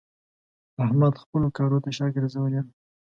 احمد 0.83 1.13
خپلو 1.23 1.47
کارو 1.57 1.77
ته 1.83 1.89
شا 1.97 2.05
ګرځولې 2.15 2.61
ده. 2.65 2.71